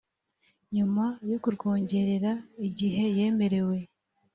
nyuma 0.75 1.05
yo 1.31 1.37
kurwongerera 1.43 2.31
igihe 2.67 3.03
yemerewe 3.17 3.77